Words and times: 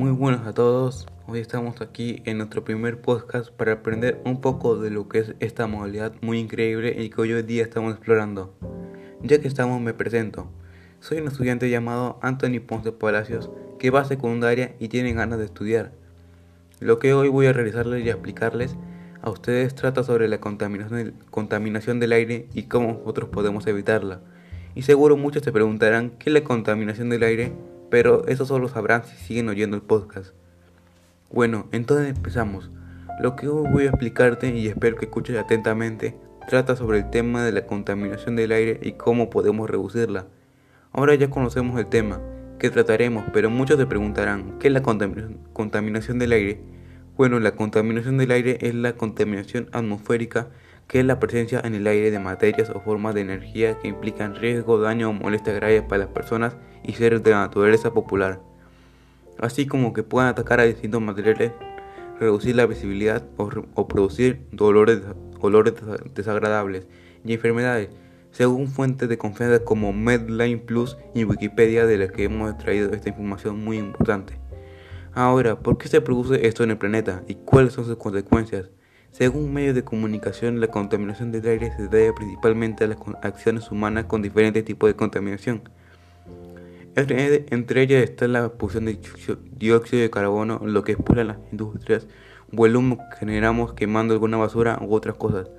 Muy 0.00 0.12
buenos 0.12 0.46
a 0.46 0.54
todos. 0.54 1.06
Hoy 1.26 1.40
estamos 1.40 1.82
aquí 1.82 2.22
en 2.24 2.38
nuestro 2.38 2.64
primer 2.64 3.02
podcast 3.02 3.50
para 3.50 3.72
aprender 3.72 4.18
un 4.24 4.40
poco 4.40 4.78
de 4.78 4.88
lo 4.88 5.10
que 5.10 5.18
es 5.18 5.34
esta 5.40 5.66
modalidad 5.66 6.14
muy 6.22 6.38
increíble 6.38 6.96
y 6.98 7.10
que 7.10 7.20
hoy 7.20 7.42
día 7.42 7.62
estamos 7.62 7.92
explorando. 7.92 8.54
Ya 9.22 9.42
que 9.42 9.46
estamos, 9.46 9.78
me 9.82 9.92
presento. 9.92 10.50
Soy 11.00 11.18
un 11.18 11.28
estudiante 11.28 11.68
llamado 11.68 12.18
Anthony 12.22 12.60
Ponce 12.66 12.92
Palacios 12.92 13.50
que 13.78 13.90
va 13.90 14.00
a 14.00 14.04
secundaria 14.06 14.74
y 14.78 14.88
tiene 14.88 15.12
ganas 15.12 15.38
de 15.38 15.44
estudiar. 15.44 15.92
Lo 16.80 16.98
que 16.98 17.12
hoy 17.12 17.28
voy 17.28 17.44
a 17.44 17.52
realizarles 17.52 18.02
y 18.02 18.08
explicarles 18.08 18.76
a 19.20 19.28
ustedes 19.28 19.74
trata 19.74 20.02
sobre 20.02 20.28
la 20.28 20.40
contaminación, 20.40 21.12
contaminación 21.30 22.00
del 22.00 22.12
aire 22.12 22.48
y 22.54 22.62
cómo 22.62 22.94
nosotros 22.94 23.28
podemos 23.28 23.66
evitarla. 23.66 24.22
Y 24.74 24.80
seguro 24.80 25.18
muchos 25.18 25.42
se 25.42 25.52
preguntarán 25.52 26.12
qué 26.18 26.30
es 26.30 26.32
la 26.32 26.42
contaminación 26.42 27.10
del 27.10 27.22
aire 27.22 27.52
pero 27.90 28.26
eso 28.28 28.46
solo 28.46 28.68
sabrán 28.68 29.04
si 29.04 29.16
siguen 29.16 29.48
oyendo 29.48 29.76
el 29.76 29.82
podcast. 29.82 30.32
Bueno, 31.30 31.68
entonces 31.72 32.08
empezamos. 32.08 32.70
Lo 33.20 33.36
que 33.36 33.48
hoy 33.48 33.68
voy 33.70 33.84
a 33.84 33.90
explicarte 33.90 34.56
y 34.56 34.68
espero 34.68 34.96
que 34.96 35.04
escuches 35.04 35.36
atentamente 35.36 36.16
trata 36.48 36.74
sobre 36.74 36.98
el 36.98 37.10
tema 37.10 37.44
de 37.44 37.52
la 37.52 37.66
contaminación 37.66 38.34
del 38.36 38.52
aire 38.52 38.80
y 38.82 38.92
cómo 38.92 39.30
podemos 39.30 39.68
reducirla. 39.68 40.26
Ahora 40.92 41.14
ya 41.14 41.30
conocemos 41.30 41.78
el 41.78 41.86
tema 41.86 42.20
que 42.58 42.70
trataremos, 42.70 43.24
pero 43.32 43.50
muchos 43.50 43.78
se 43.78 43.86
preguntarán, 43.86 44.58
¿qué 44.58 44.68
es 44.68 44.74
la 44.74 44.82
contaminación 44.82 46.18
del 46.18 46.32
aire? 46.32 46.60
Bueno, 47.16 47.38
la 47.38 47.52
contaminación 47.52 48.18
del 48.18 48.30
aire 48.30 48.58
es 48.60 48.74
la 48.74 48.94
contaminación 48.94 49.68
atmosférica 49.72 50.48
que 50.90 50.98
es 50.98 51.06
la 51.06 51.20
presencia 51.20 51.60
en 51.62 51.76
el 51.76 51.86
aire 51.86 52.10
de 52.10 52.18
materias 52.18 52.68
o 52.68 52.80
formas 52.80 53.14
de 53.14 53.20
energía 53.20 53.78
que 53.78 53.86
implican 53.86 54.34
riesgo, 54.34 54.80
daño 54.80 55.10
o 55.10 55.12
molestias 55.12 55.54
graves 55.54 55.82
para 55.82 56.00
las 56.00 56.08
personas 56.08 56.56
y 56.82 56.94
seres 56.94 57.22
de 57.22 57.30
la 57.30 57.42
naturaleza 57.42 57.94
popular, 57.94 58.40
así 59.38 59.66
como 59.66 59.92
que 59.92 60.02
puedan 60.02 60.28
atacar 60.28 60.58
a 60.58 60.64
distintos 60.64 61.00
materiales, 61.00 61.52
reducir 62.18 62.56
la 62.56 62.66
visibilidad 62.66 63.24
o, 63.36 63.86
producir 63.86 64.48
dolores, 64.50 65.00
olores 65.40 65.74
desagradables 66.12 66.88
y 67.24 67.34
enfermedades, 67.34 67.90
según 68.32 68.66
fuentes 68.66 69.08
de 69.08 69.16
confianza 69.16 69.62
como 69.62 69.92
Medline 69.92 70.58
Plus 70.58 70.98
y 71.14 71.22
Wikipedia 71.22 71.86
de 71.86 71.98
las 71.98 72.10
que 72.10 72.24
hemos 72.24 72.50
extraído 72.50 72.90
esta 72.92 73.10
información 73.10 73.62
muy 73.62 73.78
importante. 73.78 74.40
Ahora, 75.12 75.60
¿por 75.60 75.78
qué 75.78 75.86
se 75.86 76.00
produce 76.00 76.48
esto 76.48 76.64
en 76.64 76.72
el 76.72 76.78
planeta 76.78 77.22
y 77.28 77.36
cuáles 77.36 77.74
son 77.74 77.84
sus 77.84 77.96
consecuencias? 77.96 78.70
Según 79.12 79.52
medios 79.52 79.74
de 79.74 79.82
comunicación, 79.82 80.60
la 80.60 80.68
contaminación 80.68 81.32
del 81.32 81.46
aire 81.46 81.72
se 81.76 81.88
debe 81.88 82.12
principalmente 82.12 82.84
a 82.84 82.86
las 82.86 82.98
acciones 83.22 83.70
humanas 83.70 84.04
con 84.04 84.22
diferentes 84.22 84.64
tipos 84.64 84.88
de 84.88 84.94
contaminación. 84.94 85.62
Entre 86.94 87.82
ellas 87.82 88.04
está 88.04 88.28
la 88.28 88.46
expulsión 88.46 88.84
de 88.84 88.98
dióxido 89.56 90.02
de 90.02 90.10
carbono, 90.10 90.60
lo 90.64 90.84
que 90.84 90.92
expulsan 90.92 91.26
las 91.26 91.38
industrias, 91.50 92.06
o 92.56 92.66
el 92.66 92.76
humo 92.76 92.98
que 92.98 93.16
generamos 93.18 93.74
quemando 93.74 94.14
alguna 94.14 94.36
basura 94.36 94.78
u 94.80 94.94
otras 94.94 95.16
cosas. 95.16 95.50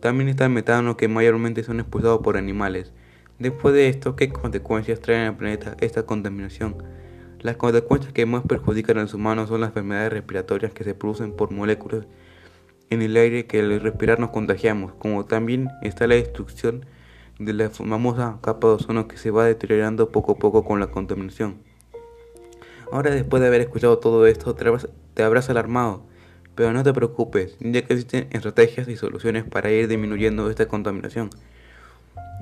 También 0.00 0.28
está 0.28 0.44
el 0.44 0.50
metano, 0.50 0.96
que 0.96 1.08
mayormente 1.08 1.62
son 1.62 1.80
expulsados 1.80 2.20
por 2.20 2.36
animales. 2.36 2.92
Después 3.38 3.74
de 3.74 3.88
esto, 3.88 4.14
¿qué 4.14 4.28
consecuencias 4.30 5.00
trae 5.00 5.26
al 5.26 5.36
planeta 5.36 5.74
esta 5.80 6.04
contaminación? 6.04 6.82
Las 7.40 7.56
consecuencias 7.56 8.12
que 8.12 8.26
más 8.26 8.42
perjudican 8.46 8.98
a 8.98 9.02
los 9.02 9.14
humanos 9.14 9.48
son 9.48 9.62
las 9.62 9.68
enfermedades 9.68 10.12
respiratorias 10.12 10.72
que 10.72 10.84
se 10.84 10.94
producen 10.94 11.32
por 11.32 11.50
moléculas 11.50 12.06
en 12.90 13.02
el 13.02 13.16
aire 13.16 13.46
que 13.46 13.60
al 13.60 13.80
respirar 13.80 14.18
nos 14.18 14.30
contagiamos, 14.30 14.92
como 14.94 15.24
también 15.24 15.68
está 15.82 16.06
la 16.06 16.16
destrucción 16.16 16.84
de 17.38 17.52
la 17.54 17.70
famosa 17.70 18.38
capa 18.42 18.68
de 18.68 18.74
ozono 18.74 19.08
que 19.08 19.16
se 19.16 19.30
va 19.30 19.46
deteriorando 19.46 20.10
poco 20.10 20.32
a 20.32 20.36
poco 20.36 20.64
con 20.64 20.80
la 20.80 20.88
contaminación. 20.88 21.56
Ahora 22.92 23.12
después 23.12 23.40
de 23.40 23.46
haber 23.46 23.60
escuchado 23.60 23.98
todo 23.98 24.26
esto 24.26 24.54
te 24.54 25.22
habrás 25.22 25.48
alarmado, 25.48 26.02
pero 26.56 26.72
no 26.72 26.82
te 26.82 26.92
preocupes, 26.92 27.56
ya 27.60 27.82
que 27.82 27.94
existen 27.94 28.26
estrategias 28.30 28.88
y 28.88 28.96
soluciones 28.96 29.44
para 29.44 29.70
ir 29.70 29.88
disminuyendo 29.88 30.50
esta 30.50 30.66
contaminación. 30.66 31.30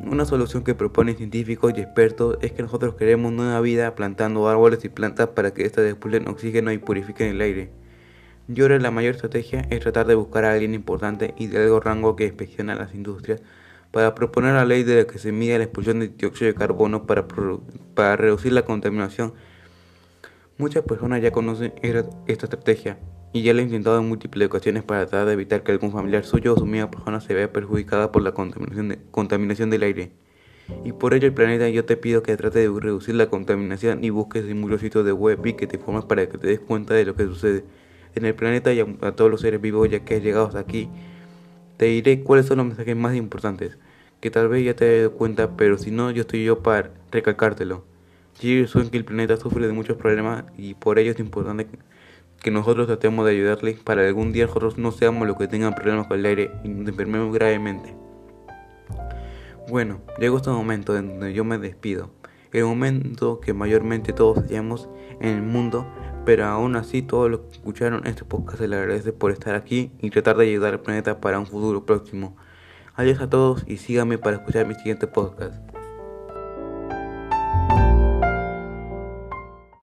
Una 0.04 0.25
solución 0.25 0.65
que 0.65 0.75
proponen 0.75 1.16
científicos 1.16 1.75
y 1.76 1.80
expertos 1.80 2.38
es 2.41 2.53
que 2.53 2.62
nosotros 2.62 2.94
queremos 2.94 3.32
nueva 3.32 3.60
vida 3.60 3.94
plantando 3.94 4.48
árboles 4.48 4.84
y 4.84 4.88
plantas 4.88 5.28
para 5.28 5.53
que 5.53 5.65
éstas 5.66 5.84
depulen 5.84 6.28
oxígeno 6.28 6.72
y 6.72 6.78
purifiquen 6.78 7.28
el 7.28 7.41
aire. 7.41 7.70
Yo 8.50 8.64
ahora 8.64 8.78
la 8.78 8.91
mayor 8.91 9.14
estrategia 9.14 9.66
es 9.69 9.81
tratar 9.81 10.06
de 10.06 10.14
buscar 10.14 10.47
a 10.47 10.53
alguien 10.53 10.72
importante 10.72 11.34
y 11.36 11.48
de 11.48 11.59
algo 11.59 11.81
rango 11.81 12.16
que 12.16 12.25
inspeccione 12.25 12.75
las 12.75 12.94
industrias 12.94 13.42
para 13.91 14.14
proponer 14.14 14.54
la 14.54 14.64
ley 14.64 14.84
de 14.84 14.97
la 14.97 15.06
que 15.06 15.19
se 15.19 15.32
mide 15.32 15.59
la 15.59 15.64
expulsión 15.64 16.00
de 16.00 16.09
dióxido 16.09 16.50
de 16.50 16.54
carbono 16.54 17.06
para, 17.06 17.28
para 17.94 18.16
reducir 18.16 18.54
la 18.54 18.62
contaminación. 18.62 19.34
Muchas 20.56 20.82
personas 20.84 21.20
ya 21.20 21.31
conocen 21.31 21.75
esta 21.82 22.47
estrategia 22.47 22.98
y 23.34 23.42
ya 23.42 23.53
la 23.53 23.60
han 23.60 23.66
intentado 23.69 23.98
en 23.98 24.09
múltiples 24.09 24.48
ocasiones 24.48 24.82
para 24.82 25.04
tratar 25.04 25.26
de 25.26 25.34
evitar 25.34 25.62
que 25.62 25.72
algún 25.72 25.92
familiar 25.92 26.25
suyo 26.25 26.54
o 26.54 26.59
su 26.59 26.65
misma 26.65 26.91
persona 26.91 27.20
se 27.20 27.34
vea 27.34 27.53
perjudicada 27.53 28.10
por 28.10 28.22
la 28.22 28.32
contaminación, 28.32 28.98
contaminación 29.10 29.69
del 29.69 29.82
aire. 29.82 30.12
Y 30.86 30.92
por 30.92 31.12
ello 31.12 31.26
el 31.26 31.34
planeta 31.34 31.69
yo 31.69 31.84
te 31.84 31.98
pido 31.98 32.22
que 32.22 32.34
trate 32.38 32.60
de 32.60 32.80
reducir 32.80 33.15
la 33.15 33.28
contaminación 33.28 34.03
y 34.03 34.09
busques 34.09 34.47
en 34.47 34.59
muchos 34.59 34.80
sitios 34.80 35.04
de 35.04 35.12
web 35.12 35.44
y 35.44 35.53
que 35.53 35.66
te 35.66 35.76
informes 35.76 36.06
para 36.06 36.26
que 36.30 36.38
te 36.38 36.47
des 36.47 36.60
cuenta 36.60 36.94
de 36.94 37.04
lo 37.04 37.15
que 37.15 37.25
sucede 37.25 37.65
en 38.18 38.26
el 38.26 38.34
planeta 38.34 38.72
y 38.72 38.80
a, 38.80 39.12
todos 39.12 39.30
los 39.30 39.40
seres 39.40 39.60
vivos 39.60 39.88
ya 39.90 40.00
que 40.00 40.16
has 40.16 40.22
llegado 40.22 40.46
hasta 40.46 40.60
aquí. 40.60 40.88
Te 41.76 41.86
diré 41.86 42.22
cuáles 42.22 42.46
son 42.46 42.58
los 42.58 42.66
mensajes 42.66 42.96
más 42.96 43.14
importantes, 43.14 43.78
que 44.20 44.30
tal 44.30 44.48
vez 44.48 44.64
ya 44.64 44.74
te 44.74 44.84
hayas 44.84 44.98
dado 44.98 45.12
cuenta, 45.12 45.56
pero 45.56 45.78
si 45.78 45.90
no, 45.90 46.10
yo 46.10 46.22
estoy 46.22 46.44
yo 46.44 46.62
para 46.62 46.90
recalcártelo. 47.10 47.84
Yo 48.40 48.66
soy 48.66 48.88
que 48.88 48.96
el 48.96 49.04
planeta 49.04 49.36
sufre 49.36 49.66
de 49.66 49.72
muchos 49.72 49.96
problemas 49.96 50.44
y 50.56 50.74
por 50.74 50.98
ello 50.98 51.12
es 51.12 51.18
importante 51.18 51.66
que 52.40 52.50
nosotros 52.50 52.86
tratemos 52.86 53.26
de 53.26 53.32
ayudarle 53.32 53.78
para 53.82 54.02
que 54.02 54.08
algún 54.08 54.32
día 54.32 54.46
nosotros 54.46 54.78
no 54.78 54.92
seamos 54.92 55.26
los 55.26 55.36
que 55.36 55.48
tengan 55.48 55.74
problemas 55.74 56.06
con 56.06 56.18
el 56.18 56.26
aire 56.26 56.52
y 56.62 56.68
nos 56.68 56.88
enfermemos 56.88 57.34
gravemente. 57.34 57.94
Bueno, 59.68 60.00
llegó 60.18 60.36
este 60.36 60.50
momento 60.50 60.96
en 60.96 61.08
donde 61.08 61.32
yo 61.32 61.44
me 61.44 61.58
despido. 61.58 62.10
El 62.52 62.64
momento 62.64 63.40
que 63.40 63.52
mayormente 63.52 64.12
todos 64.12 64.38
hallamos 64.38 64.88
en 65.20 65.28
el 65.28 65.42
mundo 65.42 65.86
pero 66.28 66.44
aún 66.44 66.77
así 66.77 67.00
todos 67.00 67.31
los 67.31 67.41
que 67.41 67.53
escucharon 67.53 68.06
este 68.06 68.22
podcast 68.22 68.59
se 68.59 68.69
les 68.69 68.78
agradece 68.78 69.15
por 69.15 69.31
estar 69.31 69.55
aquí 69.55 69.93
y 69.99 70.11
tratar 70.11 70.37
de 70.37 70.44
ayudar 70.44 70.75
al 70.75 70.81
planeta 70.81 71.22
para 71.22 71.39
un 71.39 71.47
futuro 71.47 71.87
próximo. 71.87 72.37
Adiós 72.97 73.22
a 73.22 73.31
todos 73.31 73.65
y 73.66 73.78
síganme 73.78 74.19
para 74.19 74.37
escuchar 74.37 74.66
mi 74.66 74.75
siguiente 74.75 75.06
podcast. 75.06 75.78